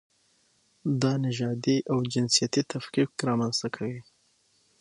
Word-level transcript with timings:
دا 1.01 1.13
نژادي 1.25 1.77
او 1.91 1.97
جنسیتي 2.13 2.61
تفکیک 2.71 3.09
رامنځته 3.27 3.67
کوي. 3.75 3.99